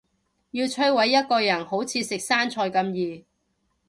[0.49, 3.23] 要摧毁一個人好似食生菜咁易